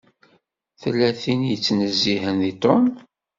Tella 0.81 1.09
tin 1.21 1.41
i 1.45 1.51
yettnezzihen 1.51 2.37
deg 2.43 2.55
Tom. 2.63 2.83